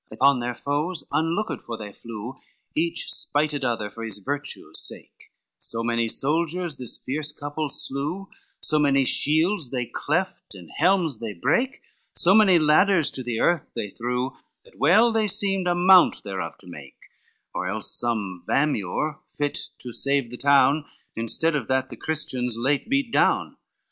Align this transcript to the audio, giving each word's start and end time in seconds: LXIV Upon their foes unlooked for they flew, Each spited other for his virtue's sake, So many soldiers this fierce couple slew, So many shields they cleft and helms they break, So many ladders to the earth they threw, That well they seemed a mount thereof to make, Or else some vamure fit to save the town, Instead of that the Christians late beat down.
LXIV 0.09 0.13
Upon 0.17 0.39
their 0.39 0.55
foes 0.55 1.03
unlooked 1.11 1.61
for 1.61 1.77
they 1.77 1.93
flew, 1.93 2.39
Each 2.73 3.05
spited 3.11 3.63
other 3.63 3.91
for 3.91 4.03
his 4.03 4.17
virtue's 4.17 4.79
sake, 4.81 5.31
So 5.59 5.83
many 5.83 6.09
soldiers 6.09 6.77
this 6.77 6.97
fierce 6.97 7.31
couple 7.31 7.69
slew, 7.69 8.27
So 8.61 8.79
many 8.79 9.05
shields 9.05 9.69
they 9.69 9.85
cleft 9.85 10.55
and 10.55 10.71
helms 10.75 11.19
they 11.19 11.35
break, 11.35 11.83
So 12.15 12.33
many 12.33 12.57
ladders 12.57 13.11
to 13.11 13.21
the 13.21 13.41
earth 13.41 13.69
they 13.75 13.89
threw, 13.89 14.35
That 14.65 14.79
well 14.79 15.11
they 15.11 15.27
seemed 15.27 15.67
a 15.67 15.75
mount 15.75 16.23
thereof 16.23 16.57
to 16.61 16.67
make, 16.67 16.97
Or 17.53 17.67
else 17.67 17.91
some 17.91 18.41
vamure 18.47 19.19
fit 19.37 19.69
to 19.83 19.93
save 19.93 20.31
the 20.31 20.37
town, 20.37 20.85
Instead 21.15 21.55
of 21.55 21.67
that 21.67 21.91
the 21.91 21.95
Christians 21.95 22.57
late 22.57 22.89
beat 22.89 23.11
down. 23.11 23.55